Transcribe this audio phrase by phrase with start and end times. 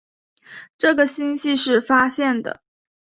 [0.79, 2.61] 这个星系是发现的。